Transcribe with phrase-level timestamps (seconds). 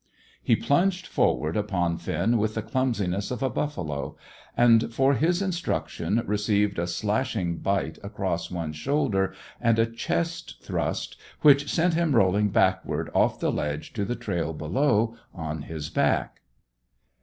[0.41, 4.17] He plunged forward upon Finn with the clumsiness of a buffalo,
[4.57, 11.17] and, for his instruction, received a slashing bite across one shoulder and a chest thrust
[11.41, 16.41] which sent him rolling backwards off the ledge to the trail below, on his back.